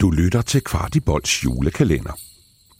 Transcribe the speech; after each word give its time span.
Du 0.00 0.10
lytter 0.10 0.42
til 0.42 0.60
Kvartibolds 0.60 1.44
julekalender. 1.44 2.12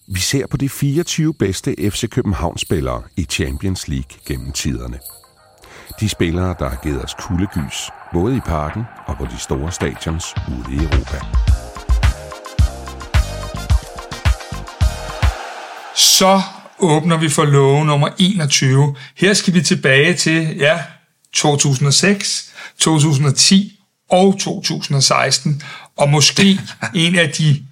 Vi 0.07 0.21
ser 0.21 0.47
på 0.47 0.57
de 0.57 0.69
24 0.69 1.35
bedste 1.35 1.91
FC 1.91 2.09
København-spillere 2.11 3.03
i 3.17 3.25
Champions 3.25 3.89
League 3.89 4.19
gennem 4.27 4.53
tiderne. 4.53 4.99
De 6.01 6.09
spillere, 6.09 6.55
der 6.59 6.69
har 6.69 6.81
givet 6.83 7.05
os 7.05 7.15
kuldegys, 7.15 7.91
både 8.13 8.37
i 8.37 8.41
parken 8.41 8.83
og 9.07 9.17
på 9.17 9.25
de 9.25 9.39
store 9.39 9.73
stadions 9.73 10.25
ude 10.49 10.75
i 10.75 10.79
Europa. 10.79 11.19
Så 15.97 16.41
åbner 16.79 17.19
vi 17.19 17.29
for 17.29 17.45
love 17.45 17.85
nummer 17.85 18.09
21. 18.19 18.97
Her 19.17 19.35
skal 19.35 19.55
vi 19.55 19.63
tilbage 19.63 20.15
til, 20.15 20.57
ja, 20.57 20.83
2006, 21.33 22.55
2010 22.79 23.78
og 24.11 24.39
2016, 24.41 25.63
og 25.97 26.09
måske 26.09 26.61
en 26.95 27.19
af 27.19 27.31
de 27.31 27.63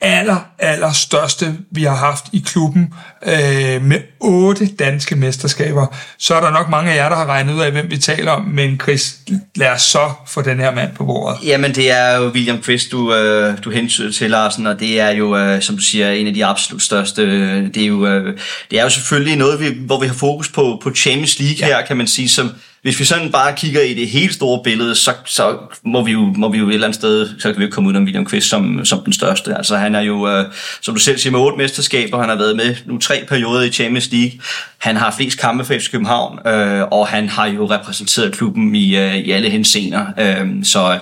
aller, 0.00 0.36
aller 0.58 0.92
største, 0.92 1.56
vi 1.70 1.82
har 1.82 1.96
haft 1.96 2.24
i 2.32 2.42
klubben, 2.46 2.94
øh, 3.26 3.82
med 3.82 3.98
otte 4.20 4.66
danske 4.66 5.16
mesterskaber. 5.16 5.86
Så 6.18 6.34
er 6.34 6.40
der 6.40 6.50
nok 6.50 6.68
mange 6.68 6.92
af 6.92 6.96
jer, 6.96 7.08
der 7.08 7.16
har 7.16 7.26
regnet 7.26 7.54
ud 7.54 7.60
af, 7.60 7.72
hvem 7.72 7.90
vi 7.90 7.98
taler 7.98 8.30
om, 8.30 8.44
men 8.44 8.80
Chris, 8.82 9.16
lad 9.56 9.70
os 9.70 9.82
så 9.82 10.10
få 10.26 10.42
den 10.42 10.60
her 10.60 10.74
mand 10.74 10.94
på 10.94 11.04
bordet. 11.04 11.38
Jamen, 11.44 11.74
det 11.74 11.90
er 11.90 12.16
jo 12.16 12.28
William 12.28 12.62
Chris, 12.62 12.86
du, 12.86 13.14
øh, 13.14 13.58
du 13.64 13.70
hensyder 13.70 14.12
til, 14.12 14.30
Larsen, 14.30 14.66
og 14.66 14.80
det 14.80 15.00
er 15.00 15.10
jo, 15.10 15.36
øh, 15.36 15.62
som 15.62 15.76
du 15.76 15.82
siger, 15.82 16.10
en 16.10 16.26
af 16.26 16.34
de 16.34 16.44
absolut 16.44 16.82
største. 16.82 17.22
øh, 17.22 17.74
Det 17.74 17.82
er 17.82 17.86
jo, 17.86 18.06
øh, 18.06 18.38
det 18.70 18.78
er 18.78 18.82
jo 18.82 18.90
selvfølgelig 18.90 19.36
noget, 19.36 19.60
vi, 19.60 19.66
hvor 19.86 20.00
vi 20.00 20.06
har 20.06 20.14
fokus 20.14 20.48
på, 20.48 20.80
på 20.82 20.94
Champions 20.94 21.38
League 21.38 21.56
ja. 21.58 21.66
her, 21.66 21.86
kan 21.86 21.96
man 21.96 22.06
sige, 22.06 22.28
som 22.28 22.50
hvis 22.86 23.00
vi 23.00 23.04
sådan 23.04 23.32
bare 23.32 23.52
kigger 23.56 23.80
i 23.80 23.94
det 23.94 24.08
helt 24.08 24.34
store 24.34 24.60
billede, 24.64 24.94
så, 24.94 25.12
så 25.24 25.56
må, 25.82 26.04
vi 26.04 26.12
jo, 26.12 26.20
må 26.20 26.48
vi 26.48 26.58
jo 26.58 26.68
et 26.68 26.74
eller 26.74 26.86
andet 26.86 26.94
sted, 26.94 27.28
så 27.38 27.52
kan 27.52 27.60
vi 27.60 27.64
jo 27.64 27.70
komme 27.70 27.88
ud 27.88 27.96
om 27.96 28.04
William 28.04 28.26
Quist 28.26 28.48
som, 28.48 28.84
som 28.84 29.00
den 29.04 29.12
største. 29.12 29.54
Altså 29.54 29.76
han 29.76 29.94
er 29.94 30.00
jo, 30.00 30.28
øh, 30.28 30.44
som 30.80 30.94
du 30.94 31.00
selv 31.00 31.18
siger, 31.18 31.30
med 31.30 31.40
otte 31.40 31.58
mesterskaber, 31.58 32.20
han 32.20 32.28
har 32.28 32.36
været 32.36 32.56
med 32.56 32.76
nu 32.84 32.98
tre 32.98 33.24
perioder 33.28 33.62
i 33.62 33.70
Champions 33.70 34.12
League. 34.12 34.30
Han 34.78 34.96
har 34.96 35.14
flest 35.16 35.38
kampe 35.38 35.64
for 35.64 35.74
FC 35.74 35.90
København, 35.90 36.38
øh, 36.46 36.82
og 36.82 37.06
han 37.06 37.28
har 37.28 37.46
jo 37.46 37.70
repræsenteret 37.70 38.32
klubben 38.32 38.74
i, 38.74 38.96
øh, 38.96 39.16
i 39.16 39.30
alle 39.30 39.50
hensener. 39.50 40.06
Øh, 40.18 40.64
så 40.64 40.98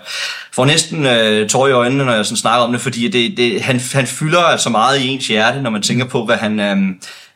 får 0.53 0.65
næsten 0.65 1.07
øh, 1.07 1.49
tår 1.49 1.69
i 1.69 1.73
øjnene, 1.73 2.05
når 2.05 2.13
jeg 2.13 2.27
sådan 2.27 2.37
snakker 2.37 2.65
om 2.67 2.73
det, 2.73 2.81
fordi 2.81 3.09
det, 3.09 3.37
det, 3.37 3.63
han, 3.63 3.81
han 3.93 4.07
fylder 4.07 4.41
altså 4.41 4.71
meget 4.71 5.01
i 5.01 5.09
ens 5.09 5.29
hjerte, 5.29 5.63
når 5.63 5.71
man 5.71 5.83
tænker 5.83 6.05
på, 6.05 6.25
hvad 6.25 6.37
han... 6.37 6.61
Øh, 6.61 6.77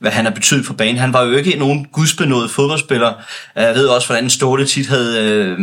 hvad 0.00 0.10
han 0.10 0.24
har 0.24 0.32
betydet 0.32 0.66
for 0.66 0.74
banen. 0.74 0.96
Han 0.96 1.12
var 1.12 1.22
jo 1.22 1.36
ikke 1.36 1.58
nogen 1.58 1.86
gudsbenået 1.92 2.50
fodboldspiller. 2.50 3.12
Jeg 3.56 3.74
ved 3.74 3.86
også, 3.86 4.08
hvordan 4.08 4.30
Ståle 4.30 4.66
tit 4.66 4.86
havde, 4.86 5.22
øh, 5.22 5.58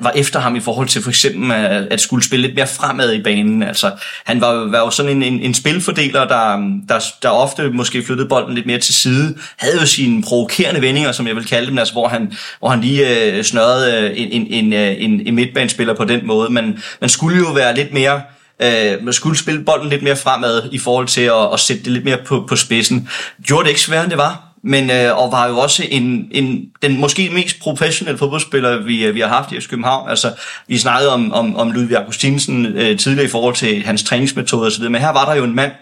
var 0.00 0.12
efter 0.16 0.40
ham 0.40 0.56
i 0.56 0.60
forhold 0.60 0.88
til 0.88 1.02
for 1.02 1.10
eksempel 1.10 1.52
at, 1.52 1.86
at 1.90 2.00
skulle 2.00 2.24
spille 2.24 2.46
lidt 2.46 2.56
mere 2.56 2.66
fremad 2.66 3.12
i 3.12 3.22
banen. 3.22 3.62
Altså, 3.62 3.90
han 4.24 4.40
var, 4.40 4.52
var 4.52 4.78
jo 4.78 4.90
sådan 4.90 5.12
en, 5.12 5.22
en, 5.22 5.40
en 5.40 5.54
spilfordeler, 5.54 6.24
der, 6.24 6.56
der, 6.88 7.04
der 7.22 7.28
ofte 7.28 7.70
måske 7.70 8.02
flyttede 8.02 8.28
bolden 8.28 8.54
lidt 8.54 8.66
mere 8.66 8.78
til 8.78 8.94
side. 8.94 9.34
Havde 9.56 9.80
jo 9.80 9.86
sine 9.86 10.22
provokerende 10.22 10.82
vendinger, 10.82 11.12
som 11.12 11.26
jeg 11.26 11.36
vil 11.36 11.46
kalde 11.46 11.66
dem, 11.66 11.78
altså, 11.78 11.94
hvor, 11.94 12.08
han, 12.08 12.32
hvor 12.58 12.68
han 12.68 12.80
lige 12.80 13.32
øh, 13.32 13.44
snørrede 13.44 14.16
en, 14.16 14.46
en, 14.46 14.72
en, 14.72 14.72
en, 14.72 15.26
en 15.26 15.34
midtbanespiller 15.34 15.94
på 15.94 16.04
den 16.04 16.26
måde. 16.26 16.52
Men 16.52 16.82
man 17.00 17.10
skulle 17.10 17.38
jo 17.38 17.52
være 17.52 17.74
lidt 17.74 17.92
mere 17.92 18.20
øh, 18.62 19.04
man 19.04 19.12
skulle 19.12 19.38
spille 19.38 19.64
bolden 19.64 19.88
lidt 19.88 20.02
mere 20.02 20.16
fremad 20.16 20.68
i 20.72 20.78
forhold 20.78 21.06
til 21.06 21.20
at, 21.20 21.52
at 21.52 21.60
sætte 21.60 21.84
det 21.84 21.92
lidt 21.92 22.04
mere 22.04 22.18
på, 22.26 22.44
på 22.48 22.56
spidsen. 22.56 23.08
Gjorde 23.42 23.64
det 23.64 23.68
ikke 23.68 23.80
sværere, 23.80 24.04
end 24.04 24.10
det 24.10 24.18
var, 24.18 24.50
men 24.62 24.90
øh, 24.90 25.18
og 25.18 25.32
var 25.32 25.46
jo 25.48 25.58
også 25.58 25.86
en, 25.90 26.28
en, 26.30 26.64
den 26.82 27.00
måske 27.00 27.30
mest 27.30 27.60
professionelle 27.60 28.18
fodboldspiller, 28.18 28.82
vi, 28.82 29.04
øh, 29.04 29.14
vi 29.14 29.20
har 29.20 29.28
haft 29.28 29.52
i 29.52 29.60
København. 29.70 30.10
Altså, 30.10 30.32
vi 30.68 30.78
snakkede 30.78 31.12
om, 31.12 31.32
om, 31.32 31.56
om 31.56 31.70
Ludvig 31.70 31.96
Augustinsen 31.96 32.66
øh, 32.66 32.98
tidligere 32.98 33.24
i 33.24 33.30
forhold 33.30 33.54
til 33.54 33.82
hans 33.82 34.02
træningsmetode 34.02 34.66
osv., 34.66 34.82
men 34.82 35.00
her 35.00 35.12
var 35.12 35.24
der 35.24 35.34
jo 35.34 35.44
en 35.44 35.54
mand 35.54 35.72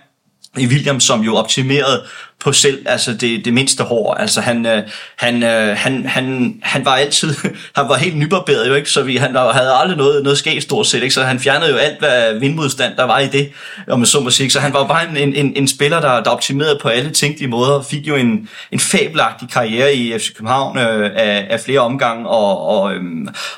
i 0.59 0.67
William, 0.67 1.01
som 1.01 1.20
jo 1.20 1.37
optimerede 1.37 2.03
på 2.41 2.53
selv 2.53 2.86
altså 2.86 3.14
det, 3.14 3.44
det 3.44 3.55
mindste 3.55 3.84
hår. 3.84 4.14
Altså 4.14 4.41
han, 4.41 4.67
øh, 4.67 4.83
han, 5.17 5.42
øh, 5.42 5.77
han, 5.77 6.06
han, 6.06 6.55
han 6.63 6.85
var 6.85 6.96
altid, 6.96 7.35
han 7.77 7.89
var 7.89 7.96
helt 7.96 8.17
nybarberet 8.17 8.68
jo 8.68 8.74
ikke, 8.74 8.90
så 8.90 9.02
vi, 9.02 9.17
han 9.17 9.36
havde 9.36 9.73
aldrig 9.73 9.96
noget, 9.96 10.23
noget 10.23 10.39
skæg 10.39 10.63
stort 10.63 10.86
set, 10.86 11.02
ikke? 11.02 11.14
så 11.14 11.23
han 11.23 11.40
fjernede 11.40 11.70
jo 11.70 11.77
alt, 11.77 11.98
hvad 11.98 12.39
vindmodstand 12.39 12.96
der 12.96 13.05
var 13.05 13.18
i 13.18 13.27
det, 13.27 13.51
om 13.89 14.05
så 14.05 14.20
må 14.20 14.30
sige. 14.30 14.51
Så 14.51 14.61
han 14.61 14.73
var 14.73 14.86
bare 14.86 15.18
en, 15.18 15.35
en, 15.35 15.52
en 15.57 15.68
spiller, 15.68 16.01
der, 16.01 16.23
der 16.23 16.30
optimerede 16.30 16.79
på 16.83 16.89
alle 16.89 17.11
tænkelige 17.11 17.48
måder, 17.48 17.73
og 17.73 17.85
fik 17.85 18.08
jo 18.08 18.17
en, 18.17 18.48
en 18.73 18.80
fabelagtig 18.80 19.48
karriere 19.51 19.95
i 19.95 20.18
FC 20.18 20.34
København 20.34 20.79
øh, 20.79 21.11
af, 21.17 21.46
af 21.51 21.61
flere 21.61 21.80
omgange, 21.80 22.29
og, 22.29 22.67
og, 22.67 22.95
øh, 22.95 23.02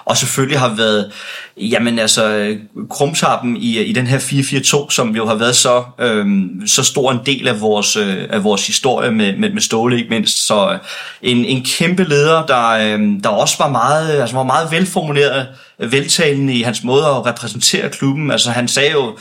og 0.05 0.17
selvfølgelig 0.17 0.59
har 0.59 0.75
været, 0.75 1.13
jamen 1.57 1.99
altså, 1.99 2.55
krumtappen 2.91 3.57
i, 3.57 3.79
i 3.83 3.93
den 3.93 4.07
her 4.07 4.19
4-4-2, 4.19 4.91
som 4.91 5.17
jo 5.17 5.27
har 5.27 5.35
været 5.35 5.57
så, 5.57 5.85
øh, 5.99 6.27
så 6.67 6.83
stor 6.83 7.13
en 7.13 7.21
del 7.27 7.49
af 7.49 7.61
vores, 7.61 7.97
øh, 7.97 8.27
af 8.31 8.45
vores 8.45 8.70
historie 8.71 9.11
med, 9.11 9.37
med, 9.37 9.51
med 9.51 9.63
Ståle 9.63 9.99
ikke 9.99 10.11
mindst. 10.11 10.47
Så 10.47 10.71
øh, 10.73 10.79
en, 11.23 11.45
en 11.45 11.65
kæmpe 11.65 12.05
leder, 12.05 12.47
der, 12.47 12.69
øh, 12.69 13.23
der 13.23 13.29
også 13.29 13.55
var 13.59 13.69
meget, 13.69 14.21
altså 14.21 14.37
var 14.37 14.43
meget 14.43 14.71
velformuleret, 14.71 15.47
øh, 15.79 15.93
veltalende 15.93 16.55
i 16.55 16.63
hans 16.63 16.85
måde 16.85 17.07
at 17.07 17.27
repræsentere 17.27 17.89
klubben. 17.89 18.31
Altså 18.31 18.51
han 18.51 18.69
sagde 18.69 18.91
jo 18.91 19.17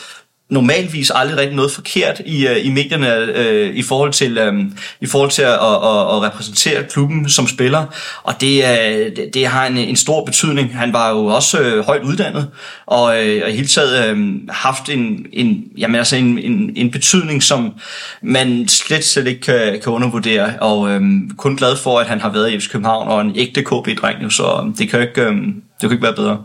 normalvis 0.50 1.12
aldrig 1.16 1.38
rigtig 1.38 1.56
noget 1.56 1.72
forkert 1.72 2.22
i, 2.26 2.48
uh, 2.48 2.66
i 2.66 2.70
medierne 2.70 3.34
uh, 3.40 3.76
i 3.76 3.84
forhold 3.84 4.12
til 4.12 4.48
um, 4.48 4.78
i 5.02 5.06
forhold 5.06 5.32
til 5.32 5.42
at, 5.42 5.50
at, 5.50 5.58
at, 5.60 6.16
at 6.16 6.22
repræsentere 6.22 6.84
klubben 6.84 7.30
som 7.30 7.48
spiller 7.48 7.86
og 8.24 8.42
det, 8.42 8.64
uh, 8.64 9.16
det, 9.16 9.30
det 9.34 9.48
har 9.48 9.66
en, 9.66 9.78
en 9.78 9.96
stor 9.96 10.26
betydning. 10.26 10.78
Han 10.78 10.94
var 10.94 11.10
jo 11.10 11.26
også 11.26 11.76
uh, 11.78 11.86
højt 11.86 12.04
uddannet 12.04 12.50
og, 12.86 13.04
uh, 13.04 13.10
og 13.44 13.50
i 13.50 13.56
hele 13.56 13.68
taget 13.68 14.12
uh, 14.12 14.18
haft 14.50 14.90
en, 14.90 15.26
en, 15.34 15.64
jamen, 15.78 15.96
altså 15.96 16.16
en, 16.16 16.40
en, 16.40 16.72
en 16.76 16.92
betydning, 16.92 17.44
som 17.44 17.74
man 18.22 18.68
slet, 18.68 19.04
slet 19.04 19.28
ikke 19.28 19.42
kan, 19.42 19.80
kan 19.84 19.94
undervurdere 19.94 20.54
og 20.62 20.80
uh, 20.80 21.02
kun 21.38 21.56
glad 21.56 21.76
for, 21.76 22.00
at 22.00 22.08
han 22.08 22.22
har 22.22 22.30
været 22.30 22.52
i 22.52 22.60
FC 22.60 22.70
København 22.70 23.08
og 23.08 23.22
en 23.22 23.32
ægte 23.36 23.62
KB-dreng, 23.62 24.32
så 24.32 24.74
det 24.78 24.90
kan 24.90 25.00
jo 25.00 25.08
ikke, 25.08 25.30
uh, 25.30 25.36
det 25.82 25.82
kan 25.82 25.92
ikke 25.92 26.04
være 26.04 26.16
bedre. 26.16 26.38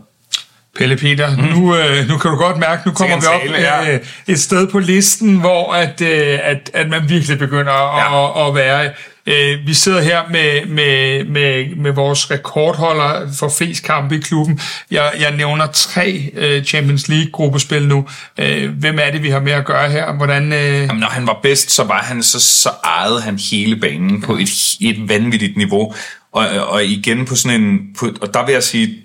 Pelle 0.75 0.97
Peter, 0.97 1.37
mm. 1.37 1.43
nu, 1.43 1.75
øh, 1.75 2.07
nu 2.07 2.17
kan 2.17 2.31
du 2.31 2.37
godt 2.37 2.57
mærke, 2.57 2.81
nu 2.85 2.91
kommer 2.91 3.19
vi 3.19 3.25
op 3.25 3.41
tale, 3.41 3.57
ja. 3.57 3.93
øh, 3.93 3.99
et 4.27 4.39
sted 4.39 4.67
på 4.67 4.79
listen, 4.79 5.35
hvor 5.39 5.73
at, 5.73 6.01
øh, 6.01 6.39
at, 6.43 6.71
at 6.73 6.89
man 6.89 7.09
virkelig 7.09 7.39
begynder 7.39 7.71
ja. 7.71 8.41
at, 8.41 8.47
at 8.47 8.55
være. 8.55 8.89
Øh, 9.27 9.67
vi 9.67 9.73
sidder 9.73 10.01
her 10.01 10.21
med, 10.31 10.65
med, 10.65 11.23
med, 11.25 11.75
med 11.75 11.91
vores 11.91 12.31
rekordholder 12.31 13.27
for 13.39 13.51
flest 13.57 13.83
kampe 13.83 14.15
i 14.15 14.19
klubben. 14.19 14.59
Jeg, 14.91 15.11
jeg 15.19 15.35
nævner 15.35 15.67
tre 15.73 16.31
øh, 16.35 16.63
Champions 16.63 17.07
League-gruppespil 17.07 17.87
nu. 17.87 18.07
Øh, 18.39 18.69
hvem 18.69 18.99
er 19.01 19.11
det, 19.11 19.23
vi 19.23 19.29
har 19.29 19.39
med 19.39 19.51
at 19.51 19.65
gøre 19.65 19.89
her? 19.89 20.13
Hvordan, 20.13 20.53
øh... 20.53 20.81
Jamen, 20.81 20.99
når 20.99 21.07
han 21.07 21.27
var 21.27 21.39
bedst, 21.43 21.71
så 21.71 21.83
var 21.83 22.01
han 22.03 22.23
så, 22.23 22.39
så 22.39 22.69
ejede 22.83 23.21
han 23.21 23.39
hele 23.51 23.75
banen 23.75 24.21
på 24.21 24.33
et, 24.33 24.49
et 24.81 25.09
vanvittigt 25.09 25.57
niveau. 25.57 25.93
Og, 26.31 26.47
og 26.67 26.85
igen 26.85 27.25
på 27.25 27.35
sådan 27.35 27.61
en... 27.61 27.79
På, 27.99 28.09
og 28.21 28.33
der 28.33 28.45
vil 28.45 28.53
jeg 28.53 28.63
sige, 28.63 29.04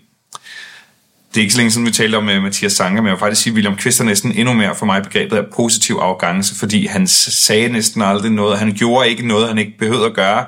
det 1.34 1.36
er 1.36 1.40
ikke 1.40 1.52
så 1.52 1.58
længe 1.58 1.70
siden, 1.70 1.86
vi 1.86 1.92
talte 1.92 2.16
om 2.16 2.28
uh, 2.28 2.42
Mathias 2.42 2.72
Sange, 2.72 2.96
men 2.96 3.06
jeg 3.06 3.12
vil 3.12 3.18
faktisk 3.18 3.42
sige, 3.42 3.50
at 3.50 3.54
William 3.54 3.76
Kvist 3.76 4.00
er 4.00 4.04
næsten 4.04 4.32
endnu 4.32 4.54
mere 4.54 4.74
for 4.74 4.86
mig 4.86 5.02
begrebet 5.02 5.36
af 5.36 5.44
positiv 5.56 5.94
arrogance, 5.94 6.54
fordi 6.54 6.86
han 6.86 7.06
sagde 7.06 7.68
næsten 7.68 8.02
aldrig 8.02 8.30
noget. 8.30 8.58
Han 8.58 8.72
gjorde 8.72 9.08
ikke 9.08 9.26
noget, 9.28 9.48
han 9.48 9.58
ikke 9.58 9.78
behøvede 9.78 10.06
at 10.06 10.14
gøre. 10.14 10.46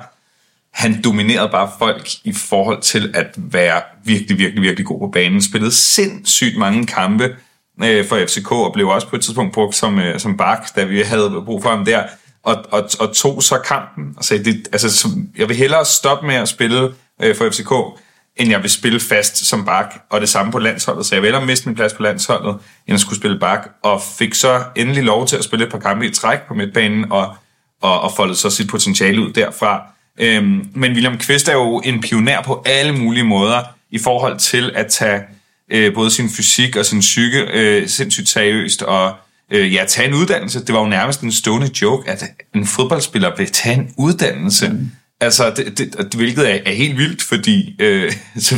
Han 0.73 1.01
dominerede 1.03 1.49
bare 1.49 1.71
folk 1.79 2.09
i 2.23 2.33
forhold 2.33 2.81
til 2.81 3.11
at 3.13 3.27
være 3.37 3.81
virkelig, 4.05 4.37
virkelig, 4.37 4.61
virkelig 4.61 4.85
god 4.85 4.99
på 4.99 5.07
banen. 5.07 5.41
Spillede 5.41 5.71
sindssygt 5.71 6.57
mange 6.57 6.85
kampe 6.85 7.35
øh, 7.83 8.07
for 8.07 8.25
FCK, 8.27 8.51
og 8.51 8.73
blev 8.73 8.87
også 8.87 9.07
på 9.07 9.15
et 9.15 9.21
tidspunkt 9.21 9.53
brugt 9.53 9.75
som, 9.75 9.99
øh, 9.99 10.19
som 10.19 10.37
bak, 10.37 10.75
da 10.75 10.83
vi 10.83 11.01
havde 11.01 11.41
brug 11.45 11.63
for 11.63 11.69
ham 11.69 11.85
der. 11.85 12.03
Og, 12.43 12.65
og, 12.71 12.89
og 12.99 13.15
tog 13.15 13.43
så 13.43 13.57
kampen 13.57 14.13
og 14.17 14.23
sagde, 14.23 14.45
det, 14.45 14.67
altså, 14.71 15.09
jeg 15.37 15.49
vil 15.49 15.57
hellere 15.57 15.85
stoppe 15.85 16.27
med 16.27 16.35
at 16.35 16.47
spille 16.47 16.93
for 17.37 17.49
FCK, 17.49 17.99
end 18.37 18.49
jeg 18.49 18.61
vil 18.61 18.69
spille 18.69 18.99
fast 18.99 19.45
som 19.45 19.65
bak, 19.65 19.95
og 20.09 20.21
det 20.21 20.29
samme 20.29 20.51
på 20.51 20.59
landsholdet, 20.59 21.05
så 21.05 21.15
jeg 21.15 21.21
vælger 21.21 21.39
at 21.39 21.47
miste 21.47 21.69
min 21.69 21.75
plads 21.75 21.93
på 21.93 22.03
landsholdet, 22.03 22.57
end 22.87 22.93
at 22.93 22.99
skulle 22.99 23.19
spille 23.19 23.39
bak, 23.39 23.69
og 23.83 24.01
fik 24.17 24.33
så 24.33 24.63
endelig 24.75 25.03
lov 25.03 25.27
til 25.27 25.35
at 25.35 25.43
spille 25.43 25.65
et 25.65 25.71
par 25.71 25.79
kampe 25.79 26.05
i 26.05 26.09
træk 26.09 26.39
på 26.47 26.53
midtbanen, 26.53 27.11
og, 27.11 27.35
og, 27.81 28.01
og 28.01 28.11
foldede 28.15 28.37
så 28.37 28.49
sit 28.49 28.69
potentiale 28.69 29.21
ud 29.21 29.33
derfra. 29.33 29.81
Øhm, 30.19 30.69
men 30.73 30.91
William 30.91 31.17
Kvist 31.17 31.47
er 31.47 31.53
jo 31.53 31.81
en 31.85 32.01
pioner 32.01 32.41
på 32.41 32.63
alle 32.65 32.91
mulige 32.91 33.23
måder, 33.23 33.61
i 33.91 33.99
forhold 33.99 34.39
til 34.39 34.71
at 34.75 34.87
tage 34.87 35.21
øh, 35.69 35.93
både 35.93 36.11
sin 36.11 36.29
fysik 36.29 36.75
og 36.75 36.85
sin 36.85 36.99
psyke 36.99 37.39
øh, 37.53 37.87
sindssygt 37.87 38.29
seriøst, 38.29 38.81
og 38.81 39.15
øh, 39.51 39.73
ja, 39.73 39.85
tage 39.87 40.07
en 40.07 40.13
uddannelse. 40.13 40.65
Det 40.65 40.75
var 40.75 40.81
jo 40.81 40.87
nærmest 40.87 41.21
en 41.21 41.31
stående 41.31 41.69
joke, 41.81 42.09
at 42.09 42.23
en 42.55 42.65
fodboldspiller 42.65 43.35
vil 43.37 43.51
tage 43.51 43.75
en 43.75 43.93
uddannelse. 43.97 44.69
Mm 44.69 44.91
Altså, 45.23 45.53
det, 45.57 45.77
det, 45.77 46.13
hvilket 46.13 46.51
er, 46.51 46.59
er 46.65 46.73
helt 46.73 46.97
vildt, 46.97 47.23
fordi 47.23 47.75
øh, 47.79 48.11
så, 48.39 48.55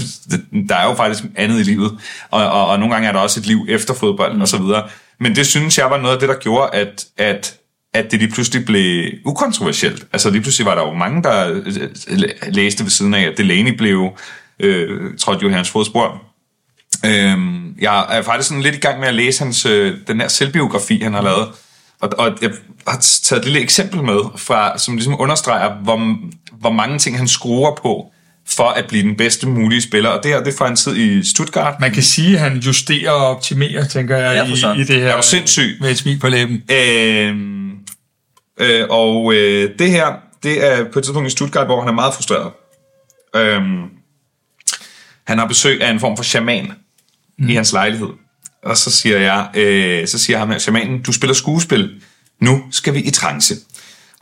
der 0.70 0.76
er 0.76 0.90
jo 0.90 0.96
faktisk 0.96 1.24
andet 1.36 1.60
i 1.60 1.64
livet, 1.64 1.98
og, 2.32 2.46
og, 2.52 2.68
og 2.68 2.80
nogle 2.80 2.94
gange 2.94 3.08
er 3.08 3.12
der 3.12 3.20
også 3.20 3.40
et 3.40 3.46
liv 3.46 3.66
efter 3.70 3.94
fodbold 3.94 4.34
mm. 4.34 4.42
og 4.42 4.48
så 4.48 4.58
videre. 4.58 4.88
Men 5.20 5.36
det 5.36 5.48
synes 5.48 5.78
jeg 5.78 5.90
var 5.90 5.98
noget 5.98 6.14
af 6.14 6.20
det, 6.20 6.30
der 6.30 6.36
gjorde, 6.36 6.70
at, 6.74 7.06
at, 7.18 7.58
at 7.94 8.12
det 8.12 8.20
lige 8.20 8.32
pludselig 8.32 8.66
blev 8.66 9.12
ukontroversielt. 9.26 10.06
Altså 10.14 10.30
lige 10.30 10.42
pludselig 10.42 10.66
var 10.66 10.76
der 10.76 10.82
jo 10.82 10.94
mange, 10.94 11.24
der 11.24 11.50
øh, 11.50 11.66
øh, 12.08 12.30
læste 12.48 12.84
ved 12.84 12.92
siden 12.92 13.14
af, 13.14 13.24
at 13.24 13.38
Delaney 13.38 13.78
blev, 13.78 14.10
øh, 14.60 15.18
trådt 15.18 15.42
jo 15.42 15.50
i 15.50 15.52
hans 15.52 15.70
fodspor. 15.70 16.22
Øhm, 17.06 17.76
jeg 17.82 18.06
er 18.10 18.22
faktisk 18.22 18.50
sådan 18.50 18.64
lidt 18.64 18.76
i 18.76 18.80
gang 18.80 19.00
med 19.00 19.08
at 19.08 19.16
læse 19.16 19.44
hans, 19.44 19.66
øh, 19.66 19.98
den 20.08 20.22
her 20.22 20.28
selvbiografi, 20.28 21.00
han 21.04 21.14
har 21.14 21.22
lavet. 21.22 21.48
Og, 22.00 22.10
og 22.18 22.38
jeg 22.42 22.52
har 22.88 22.98
taget 23.24 23.40
et 23.40 23.46
lille 23.46 23.60
eksempel 23.60 24.04
med, 24.04 24.20
fra, 24.36 24.78
som 24.78 24.96
ligesom 24.96 25.22
understreger, 25.22 25.76
hvor, 25.76 26.18
hvor 26.60 26.72
mange 26.72 27.00
ting 27.00 27.18
han 27.18 27.28
skruer 27.28 27.76
på, 27.76 28.12
for 28.48 28.70
at 28.70 28.86
blive 28.88 29.04
den 29.04 29.16
bedste 29.16 29.48
mulige 29.48 29.82
spiller. 29.82 30.10
Og 30.10 30.24
det 30.24 30.32
her, 30.32 30.44
det 30.44 30.54
er 30.54 30.58
fra 30.58 30.68
en 30.68 30.76
tid 30.76 30.96
i 30.96 31.24
Stuttgart. 31.24 31.80
Man 31.80 31.92
kan 31.92 32.04
sige, 32.04 32.34
at 32.34 32.40
han 32.40 32.58
justerer 32.58 33.12
og 33.12 33.28
optimerer, 33.28 33.88
tænker 33.88 34.18
jeg, 34.18 34.48
Ja, 34.64 34.74
i, 34.76 34.82
i 34.82 34.84
det 34.84 35.02
her. 35.02 35.08
Er 35.08 35.16
du 35.16 35.28
sindssyg? 35.28 35.78
Med 35.82 35.92
et 35.92 35.98
smil 35.98 36.20
på 36.20 36.28
læben. 36.28 36.64
Øhm, 36.72 37.72
øh, 38.60 38.86
og 38.90 39.34
øh, 39.34 39.80
det 39.80 39.92
her, 39.92 40.14
det 40.44 40.66
er 40.66 40.84
på 40.94 41.00
et 41.00 41.06
tidspunkt 41.06 41.28
i 41.28 41.32
Stuttgart, 41.32 41.68
hvor 41.68 41.80
han 41.80 41.90
er 41.90 41.94
meget 41.94 42.14
frustreret. 42.14 42.52
Øhm, 43.36 43.84
han 45.28 45.38
har 45.38 45.46
besøg 45.46 45.82
af 45.82 45.92
en 45.92 46.00
form 46.00 46.18
for 46.18 46.24
shaman 46.24 46.72
mm. 47.38 47.50
i 47.50 47.56
hans 47.56 47.74
lejlighed. 47.74 48.10
Og 48.64 48.78
så 48.78 48.92
siger 48.92 49.18
jeg, 49.18 49.50
øh, 49.54 50.08
så 50.08 50.20
siger 50.20 50.40
ham 50.40 50.50
her, 50.50 50.58
shamanen, 50.58 51.02
du 51.02 51.12
spiller 51.12 51.34
skuespil. 51.34 52.02
Nu 52.40 52.64
skal 52.72 52.94
vi 52.94 53.00
i 53.00 53.12
trance. 53.12 53.56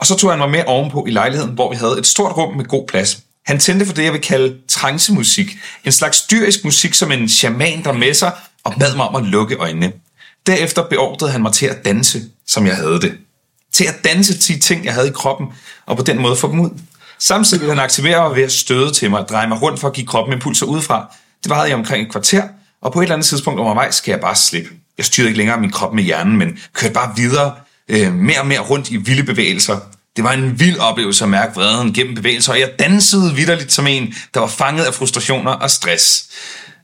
Og 0.03 0.07
så 0.07 0.15
tog 0.15 0.29
han 0.31 0.39
mig 0.39 0.49
med 0.49 0.63
ovenpå 0.67 1.05
i 1.07 1.11
lejligheden, 1.11 1.53
hvor 1.53 1.71
vi 1.71 1.75
havde 1.75 1.99
et 1.99 2.07
stort 2.07 2.37
rum 2.37 2.55
med 2.55 2.65
god 2.65 2.87
plads. 2.87 3.19
Han 3.45 3.59
tændte 3.59 3.85
for 3.85 3.93
det, 3.93 4.03
jeg 4.03 4.13
vil 4.13 4.21
kalde 4.21 4.57
trancemusik. 4.67 5.57
En 5.85 5.91
slags 5.91 6.21
dyrisk 6.21 6.63
musik, 6.63 6.93
som 6.93 7.11
en 7.11 7.29
shaman, 7.29 7.83
der 7.83 7.91
med 7.91 8.13
sig, 8.13 8.31
og 8.63 8.73
bad 8.79 8.95
mig 8.95 9.07
om 9.07 9.15
at 9.15 9.23
lukke 9.23 9.55
øjnene. 9.55 9.91
Derefter 10.47 10.83
beordrede 10.83 11.31
han 11.31 11.41
mig 11.41 11.53
til 11.53 11.65
at 11.65 11.85
danse, 11.85 12.21
som 12.47 12.67
jeg 12.67 12.75
havde 12.75 13.01
det. 13.01 13.13
Til 13.73 13.85
at 13.85 13.95
danse 14.03 14.37
til 14.37 14.55
de 14.55 14.59
ting, 14.59 14.85
jeg 14.85 14.93
havde 14.93 15.07
i 15.07 15.11
kroppen, 15.11 15.47
og 15.85 15.97
på 15.97 16.03
den 16.03 16.21
måde 16.21 16.35
få 16.35 16.51
dem 16.51 16.59
ud. 16.59 16.69
Samtidig 17.19 17.61
ville 17.61 17.75
han 17.75 17.83
aktivere 17.83 18.29
mig 18.29 18.37
ved 18.37 18.43
at 18.43 18.51
støde 18.51 18.91
til 18.91 19.09
mig 19.09 19.19
og 19.19 19.29
dreje 19.29 19.47
mig 19.47 19.61
rundt 19.61 19.79
for 19.79 19.87
at 19.87 19.93
give 19.93 20.07
kroppen 20.07 20.33
impulser 20.33 20.65
udefra. 20.65 21.15
Det 21.43 21.49
varede 21.49 21.69
i 21.69 21.73
omkring 21.73 22.05
et 22.05 22.11
kvarter, 22.11 22.43
og 22.81 22.93
på 22.93 22.99
et 22.99 23.03
eller 23.03 23.15
andet 23.15 23.27
tidspunkt 23.27 23.59
undervejs 23.59 23.95
skal 23.95 24.11
jeg 24.11 24.19
bare 24.21 24.35
slippe. 24.35 24.69
Jeg 24.97 25.05
styrede 25.05 25.29
ikke 25.29 25.37
længere 25.37 25.59
min 25.59 25.71
krop 25.71 25.93
med 25.93 26.03
hjernen, 26.03 26.37
men 26.37 26.57
kørte 26.73 26.93
bare 26.93 27.13
videre, 27.15 27.53
øh, 27.89 28.13
mere 28.13 28.39
og 28.39 28.47
mere 28.47 28.59
rundt 28.59 28.91
i 28.91 28.97
vilde 28.97 29.23
bevægelser. 29.23 29.79
Det 30.15 30.23
var 30.23 30.31
en 30.31 30.59
vild 30.59 30.79
oplevelse 30.79 31.23
at 31.23 31.29
mærke 31.29 31.55
vreden 31.55 31.93
gennem 31.93 32.15
bevægelser, 32.15 32.53
og 32.53 32.59
jeg 32.59 32.69
dansede 32.79 33.35
vidderligt 33.35 33.71
som 33.71 33.87
en, 33.87 34.13
der 34.33 34.39
var 34.39 34.47
fanget 34.47 34.85
af 34.85 34.93
frustrationer 34.93 35.51
og 35.51 35.71
stress. 35.71 36.29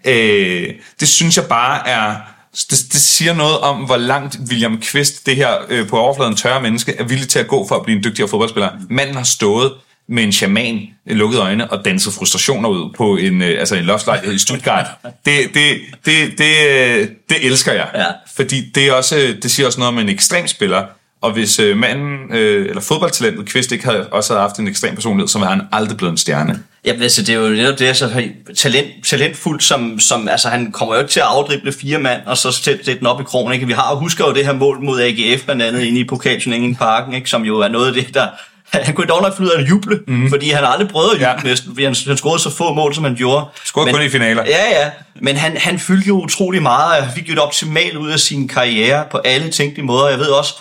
Øh, 0.05 0.67
det 0.99 1.07
synes 1.07 1.37
jeg 1.37 1.45
bare 1.45 1.87
er... 1.87 2.15
Det, 2.53 2.69
det 2.69 3.01
siger 3.01 3.33
noget 3.33 3.59
om, 3.59 3.77
hvor 3.77 3.97
langt 3.97 4.37
William 4.49 4.81
Kvist, 4.81 5.25
det 5.25 5.35
her 5.35 5.51
øh, 5.69 5.87
på 5.87 5.97
overfladen 5.97 6.35
tørre 6.35 6.61
menneske, 6.61 6.95
er 6.99 7.03
villig 7.03 7.27
til 7.29 7.39
at 7.39 7.47
gå 7.47 7.67
for 7.67 7.75
at 7.75 7.83
blive 7.83 7.97
en 7.97 8.03
dygtigere 8.03 8.29
fodboldspiller. 8.29 8.69
Manden 8.89 9.15
har 9.15 9.23
stået 9.23 9.73
med 10.09 10.23
en 10.23 10.31
shaman, 10.31 10.87
lukkede 11.05 11.41
øjne 11.41 11.71
og 11.71 11.85
danset 11.85 12.13
frustrationer 12.13 12.69
ud 12.69 12.93
på 12.97 13.17
en, 13.17 13.41
øh, 13.41 13.59
altså 13.59 13.75
en 13.75 13.83
loftlejlighed 13.83 14.35
i 14.35 14.39
Stuttgart. 14.39 14.85
Det, 15.25 15.53
det, 15.53 15.77
det, 16.05 16.37
det, 16.37 16.67
øh, 16.69 17.07
det 17.29 17.45
elsker 17.45 17.73
jeg. 17.73 17.89
Ja. 17.95 18.05
Fordi 18.35 18.71
det, 18.75 18.87
er 18.87 18.93
også, 18.93 19.35
det 19.43 19.51
siger 19.51 19.67
også 19.67 19.79
noget 19.79 19.93
om 19.93 19.99
en 19.99 20.09
ekstrem 20.09 20.47
spiller. 20.47 20.83
Og 21.21 21.31
hvis 21.31 21.59
øh, 21.59 21.77
manden, 21.77 22.33
øh, 22.33 22.69
eller 22.69 22.81
fodboldtalentet 22.81 23.49
Kvist 23.49 23.71
ikke 23.71 23.85
havde, 23.85 24.07
også 24.07 24.33
havde 24.33 24.41
haft 24.41 24.59
en 24.59 24.67
ekstrem 24.67 24.95
personlighed, 24.95 25.27
så 25.27 25.39
var 25.39 25.49
han 25.49 25.61
aldrig 25.71 25.97
blevet 25.97 26.11
en 26.11 26.17
stjerne. 26.17 26.63
Jamen, 26.85 27.01
altså, 27.01 27.21
det 27.21 27.35
er 27.35 27.39
jo 27.39 27.49
netop 27.49 27.79
det, 27.79 27.85
altså, 27.85 28.29
talent, 28.57 28.87
talentfuld, 29.05 29.61
som, 29.61 29.99
som, 29.99 30.27
altså, 30.27 30.49
han 30.49 30.71
kommer 30.71 30.95
jo 30.95 31.01
ikke 31.01 31.11
til 31.11 31.19
at 31.19 31.25
afdrible 31.25 31.71
fire 31.71 31.99
mand, 31.99 32.21
og 32.25 32.37
så 32.37 32.51
sætte 32.51 32.95
den 32.95 33.07
op 33.07 33.21
i 33.21 33.23
krogen, 33.23 33.53
ikke? 33.53 33.67
Vi 33.67 33.73
har 33.73 33.95
husker 33.95 34.27
jo 34.27 34.33
det 34.33 34.45
her 34.45 34.53
mål 34.53 34.81
mod 34.81 35.01
AGF, 35.01 35.43
blandt 35.45 35.61
andet 35.61 35.81
inde 35.83 35.99
i 35.99 36.03
pokalturneringen 36.03 36.71
i 36.71 36.75
parken, 36.75 37.13
ikke? 37.13 37.29
Som 37.29 37.43
jo 37.43 37.59
er 37.59 37.67
noget 37.67 37.87
af 37.87 37.93
det, 37.93 38.13
der, 38.13 38.27
han 38.85 38.95
kunne 38.95 39.07
dog 39.07 39.21
nok 39.21 39.37
finde 39.37 39.51
ud 39.51 39.55
af 39.55 39.61
at 39.61 39.69
juble, 39.69 39.99
mm. 40.07 40.29
fordi 40.29 40.49
han 40.49 40.63
har 40.63 40.71
aldrig 40.71 40.89
prøvet 40.89 41.09
at 41.09 41.13
juble 41.13 41.27
Ja. 41.27 41.35
ja. 41.43 41.49
næsten, 41.49 41.71
fordi 41.71 41.83
han, 41.83 41.95
han 42.07 42.17
scorede 42.17 42.39
så 42.39 42.49
få 42.49 42.73
mål, 42.73 42.95
som 42.95 43.03
han 43.03 43.15
gjorde. 43.15 43.45
Scorede 43.65 43.93
kun 43.93 44.01
i 44.01 44.09
finaler. 44.09 44.43
Ja, 44.47 44.81
ja, 44.81 44.89
men 45.21 45.37
han, 45.37 45.57
han 45.57 45.79
fyldte 45.79 46.07
jo 46.07 46.21
utrolig 46.21 46.61
meget, 46.61 46.97
og 46.97 47.03
han 47.03 47.13
fik 47.15 47.29
jo 47.29 47.33
det 47.33 47.41
optimalt 47.41 47.97
ud 47.97 48.09
af 48.11 48.19
sin 48.19 48.47
karriere 48.47 49.03
på 49.11 49.17
alle 49.17 49.51
tænkelige 49.51 49.85
måder. 49.85 50.09
Jeg 50.09 50.19
ved 50.19 50.27
også, 50.27 50.53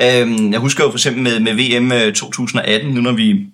øhm, 0.00 0.52
jeg 0.52 0.60
husker 0.60 0.84
jo 0.84 0.90
for 0.90 0.98
eksempel 0.98 1.22
med, 1.22 1.40
med 1.40 1.54
VM 1.54 2.14
2018, 2.14 2.88
øh, 2.88 2.94
nu 2.94 3.00
når 3.00 3.12
vi 3.12 3.46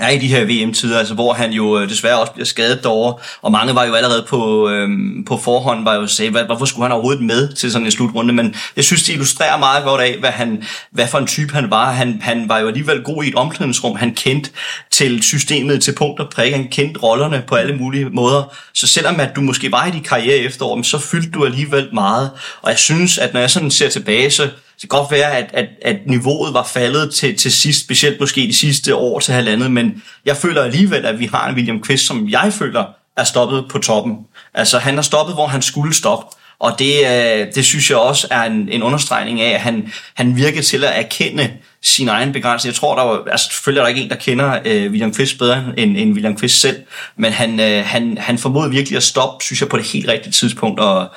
er 0.00 0.08
i 0.08 0.18
de 0.18 0.26
her 0.26 0.44
VM-tider, 0.44 0.98
altså 0.98 1.14
hvor 1.14 1.32
han 1.32 1.52
jo 1.52 1.78
øh, 1.78 1.88
desværre 1.88 2.18
også 2.18 2.32
bliver 2.32 2.46
skadet 2.46 2.82
derovre, 2.82 3.14
og 3.42 3.52
mange 3.52 3.74
var 3.74 3.84
jo 3.84 3.94
allerede 3.94 4.24
på, 4.28 4.68
øhm, 4.68 5.24
på 5.24 5.36
forhånd, 5.36 5.84
var 5.84 5.94
jo 5.94 6.06
sagde, 6.06 6.30
hvad, 6.30 6.44
hvorfor 6.44 6.64
skulle 6.64 6.84
han 6.84 6.92
overhovedet 6.92 7.24
med 7.24 7.52
til 7.52 7.72
sådan 7.72 7.86
en 7.86 7.92
slutrunde, 7.92 8.34
men 8.34 8.54
jeg 8.76 8.84
synes, 8.84 9.02
det 9.02 9.12
illustrerer 9.12 9.58
meget 9.58 9.84
godt 9.84 10.00
af, 10.00 10.16
hvad, 10.20 10.30
han, 10.30 10.64
hvad 10.90 11.08
for 11.08 11.18
en 11.18 11.26
type 11.26 11.54
han 11.54 11.70
var. 11.70 11.92
Han, 11.92 12.18
han 12.22 12.48
var 12.48 12.58
jo 12.58 12.66
alligevel 12.66 13.02
god 13.02 13.24
i 13.24 13.28
et 13.28 13.34
omklædningsrum, 13.34 13.96
han 13.96 14.14
kendte 14.14 14.50
til 14.90 15.22
systemet 15.22 15.82
til 15.82 15.94
punkt 15.94 16.20
og 16.20 16.30
prik, 16.30 16.52
han 16.52 16.68
kendte 16.68 17.00
rollerne 17.00 17.42
på 17.46 17.54
alle 17.54 17.76
mulige 17.76 18.04
måder, 18.04 18.54
så 18.72 18.86
selvom 18.86 19.20
at 19.20 19.36
du 19.36 19.40
måske 19.40 19.72
var 19.72 19.86
i 19.86 19.90
din 19.90 20.02
karriere 20.02 20.38
efterår, 20.38 20.82
så 20.82 20.98
fyldte 20.98 21.30
du 21.30 21.44
alligevel 21.44 21.88
meget, 21.94 22.30
og 22.62 22.70
jeg 22.70 22.78
synes, 22.78 23.18
at 23.18 23.32
når 23.32 23.40
jeg 23.40 23.50
sådan 23.50 23.70
ser 23.70 23.88
tilbage, 23.88 24.30
så 24.30 24.48
det 24.82 24.90
kan 24.90 24.98
godt 24.98 25.10
være, 25.10 25.36
at, 25.36 25.50
at, 25.52 25.68
at 25.82 25.96
niveauet 26.06 26.54
var 26.54 26.64
faldet 26.64 27.14
til, 27.14 27.36
til 27.36 27.52
sidst, 27.52 27.84
specielt 27.84 28.20
måske 28.20 28.40
de 28.40 28.54
sidste 28.54 28.96
år 28.96 29.20
til 29.20 29.34
halvandet, 29.34 29.70
men 29.70 30.02
jeg 30.24 30.36
føler 30.36 30.62
alligevel, 30.62 31.06
at 31.06 31.18
vi 31.18 31.26
har 31.26 31.48
en 31.48 31.54
William 31.54 31.82
Quist, 31.82 32.06
som 32.06 32.28
jeg 32.28 32.52
føler 32.52 32.84
er 33.16 33.24
stoppet 33.24 33.64
på 33.70 33.78
toppen. 33.78 34.18
Altså, 34.54 34.78
han 34.78 34.94
har 34.94 35.02
stoppet, 35.02 35.34
hvor 35.36 35.46
han 35.46 35.62
skulle 35.62 35.94
stoppe. 35.94 36.36
Og 36.62 36.78
det, 36.78 36.94
øh, 37.06 37.46
det 37.54 37.64
synes 37.64 37.90
jeg 37.90 37.98
også 37.98 38.26
er 38.30 38.42
en, 38.42 38.68
en 38.68 38.82
understregning 38.82 39.40
af, 39.40 39.54
at 39.54 39.60
han, 39.60 39.92
han 40.14 40.36
virker 40.36 40.62
til 40.62 40.84
at 40.84 40.92
erkende 40.94 41.50
sin 41.82 42.08
egen 42.08 42.32
begrænsning. 42.32 42.72
Jeg 42.72 42.74
tror, 42.74 42.96
der 42.96 43.02
var, 43.02 43.24
altså 43.30 43.48
selvfølgelig 43.50 43.80
er 43.80 43.84
der 43.84 43.88
ikke 43.88 44.02
en, 44.02 44.10
der 44.10 44.16
kender 44.16 44.58
øh, 44.64 44.90
William 44.90 45.14
Quist 45.14 45.38
bedre 45.38 45.64
end, 45.76 45.96
end 45.96 46.12
William 46.12 46.38
Quist 46.38 46.60
selv, 46.60 46.76
men 47.16 47.32
han, 47.32 47.60
øh, 47.60 47.84
han, 47.84 48.18
han 48.20 48.38
formåede 48.38 48.70
virkelig 48.70 48.96
at 48.96 49.02
stoppe, 49.02 49.44
synes 49.44 49.60
jeg, 49.60 49.68
på 49.68 49.76
det 49.76 49.86
helt 49.86 50.08
rigtige 50.08 50.32
tidspunkt, 50.32 50.80
og 50.80 51.08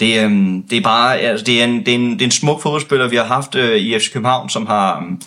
det, 0.00 0.24
øh, 0.24 0.30
det 0.70 0.78
er 0.78 0.82
bare, 0.82 1.18
altså, 1.18 1.44
det 1.44 1.60
er, 1.60 1.64
en, 1.64 1.78
det, 1.86 1.88
er 1.88 1.94
en, 1.94 2.12
det 2.12 2.22
er 2.22 2.26
en 2.26 2.30
smuk 2.30 2.62
fodboldspiller, 2.62 3.08
vi 3.08 3.16
har 3.16 3.24
haft 3.24 3.54
øh, 3.54 3.76
i 3.76 3.98
FC 3.98 4.12
København, 4.12 4.50
som 4.50 4.66
har, 4.66 4.96
øh, 4.96 5.18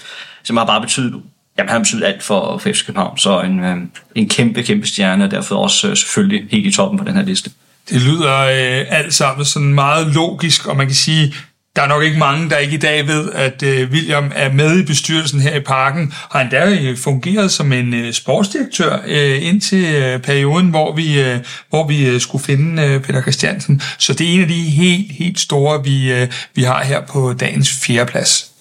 som 0.44 0.58
har 0.58 0.66
bare 0.66 0.82
betydet, 0.82 1.14
jamen 1.58 1.70
han 1.70 1.76
har 1.78 1.80
betydet 1.80 2.04
alt 2.04 2.24
for, 2.24 2.58
for 2.58 2.70
FC 2.70 2.86
København, 2.86 3.18
så 3.18 3.42
en, 3.42 3.64
øh, 3.64 3.78
en 4.16 4.30
kæmpe, 4.30 4.64
kæmpe 4.64 4.88
stjerne, 4.88 5.24
og 5.24 5.32
derfor 5.32 5.56
også 5.56 5.90
øh, 5.90 5.98
selvfølgelig 5.98 6.48
helt 6.52 6.66
i 6.66 6.72
toppen 6.72 7.00
på 7.00 7.06
den 7.06 7.16
her 7.16 7.24
liste. 7.24 7.52
Det 7.90 8.02
lyder 8.02 8.40
øh, 8.40 8.86
alt 8.90 9.14
sammen 9.14 9.46
sådan 9.46 9.74
meget 9.74 10.08
logisk, 10.08 10.68
og 10.68 10.78
man 10.78 10.88
kan 10.88 10.96
sige, 10.96 11.36
der 11.76 11.82
er 11.82 11.88
nok 11.88 12.04
ikke 12.04 12.20
mange, 12.20 12.50
der 12.50 12.58
ikke 12.58 12.74
i 12.74 12.80
dag 12.80 13.08
ved, 13.08 13.32
at 13.32 13.64
øh, 13.64 13.92
William 13.92 14.32
er 14.36 14.52
med 14.52 14.80
i 14.80 14.86
bestyrelsen 14.86 15.40
her 15.40 15.56
i 15.56 15.60
parken, 15.60 16.12
Har 16.12 16.40
han 16.40 16.52
der 16.52 16.78
øh, 16.82 16.98
fungeret 16.98 17.52
som 17.52 17.72
en 17.72 17.94
øh, 17.94 18.14
sportsdirektør 18.14 19.00
øh, 19.08 19.46
indtil 19.46 19.96
øh, 19.96 20.20
perioden, 20.20 20.70
hvor 20.70 20.96
vi, 20.96 21.22
øh, 21.22 21.40
hvor 21.70 21.88
vi 21.88 22.08
øh, 22.08 22.22
skulle 22.22 22.44
finde 22.44 22.84
øh, 22.84 23.02
Peter 23.02 23.22
Christiansen. 23.22 23.82
Så 24.00 24.14
det 24.14 24.30
er 24.30 24.34
en 24.34 24.42
af 24.42 24.48
de 24.48 24.54
helt, 24.54 25.12
helt 25.12 25.40
store, 25.40 25.84
vi, 25.84 26.12
øh, 26.12 26.32
vi 26.56 26.64
har 26.64 26.84
her 26.84 27.02
på 27.06 27.34
dagens 27.34 27.72
fjerdeplads. 27.72 28.52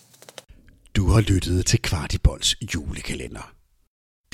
Du 0.97 1.11
har 1.13 1.21
lyttet 1.21 1.67
til 1.67 1.83
Kvartibolds 1.83 2.55
julekalender. 2.75 3.51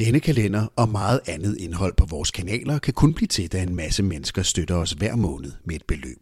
Denne 0.01 0.21
kalender 0.21 0.67
og 0.77 0.89
meget 0.89 1.21
andet 1.27 1.57
indhold 1.57 1.95
på 1.97 2.07
vores 2.07 2.31
kanaler 2.31 2.79
kan 2.79 2.95
kun 2.95 3.15
blive 3.15 3.29
til, 3.29 3.53
da 3.53 3.63
en 3.63 3.75
masse 3.75 4.03
mennesker 4.03 4.43
støtter 4.43 4.75
os 4.75 4.93
hver 4.93 5.17
måned 5.17 5.53
med 5.65 5.75
et 5.75 5.85
beløb. 5.89 6.19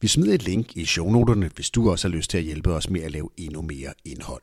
Vi 0.00 0.08
smider 0.08 0.34
et 0.34 0.42
link 0.42 0.76
i 0.76 0.84
shownoterne, 0.84 1.50
hvis 1.54 1.70
du 1.70 1.90
også 1.90 2.08
har 2.08 2.16
lyst 2.16 2.30
til 2.30 2.38
at 2.38 2.44
hjælpe 2.44 2.72
os 2.72 2.90
med 2.90 3.00
at 3.02 3.12
lave 3.12 3.28
endnu 3.36 3.62
mere 3.62 3.94
indhold. 4.04 4.42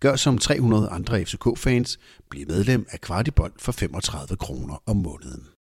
Gør 0.00 0.16
som 0.16 0.38
300 0.38 0.88
andre 0.88 1.24
FCK-fans. 1.24 1.98
Bliv 2.30 2.46
medlem 2.48 2.86
af 2.90 3.00
Kvartibold 3.00 3.52
for 3.58 3.72
35 3.72 4.36
kroner 4.36 4.82
om 4.86 4.96
måneden. 4.96 5.48